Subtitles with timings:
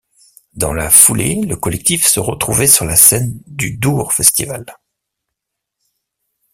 [0.55, 4.65] Dans la foulée le collectif se retrouvait sur la scène du Dour festival.